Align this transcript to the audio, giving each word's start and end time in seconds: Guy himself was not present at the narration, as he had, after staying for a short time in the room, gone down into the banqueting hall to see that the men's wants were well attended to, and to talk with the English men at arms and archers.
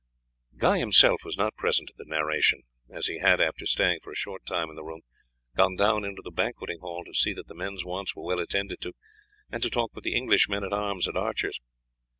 Guy 0.57 0.79
himself 0.79 1.21
was 1.23 1.37
not 1.37 1.55
present 1.55 1.91
at 1.91 1.95
the 1.95 2.05
narration, 2.07 2.63
as 2.89 3.05
he 3.05 3.19
had, 3.19 3.39
after 3.39 3.67
staying 3.67 3.99
for 4.01 4.11
a 4.11 4.15
short 4.15 4.43
time 4.47 4.67
in 4.71 4.75
the 4.75 4.83
room, 4.83 5.01
gone 5.55 5.75
down 5.75 6.03
into 6.05 6.23
the 6.23 6.31
banqueting 6.31 6.79
hall 6.79 7.03
to 7.05 7.13
see 7.13 7.33
that 7.33 7.45
the 7.47 7.53
men's 7.53 7.85
wants 7.85 8.15
were 8.15 8.23
well 8.23 8.39
attended 8.39 8.81
to, 8.81 8.93
and 9.51 9.61
to 9.61 9.69
talk 9.69 9.93
with 9.93 10.03
the 10.03 10.15
English 10.15 10.49
men 10.49 10.63
at 10.63 10.73
arms 10.73 11.05
and 11.05 11.17
archers. 11.19 11.59